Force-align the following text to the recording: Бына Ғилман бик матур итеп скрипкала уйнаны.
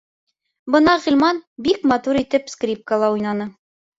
Бына 0.75 0.95
Ғилман 1.03 1.41
бик 1.67 1.85
матур 1.91 2.19
итеп 2.23 2.51
скрипкала 2.55 3.13
уйнаны. 3.19 3.47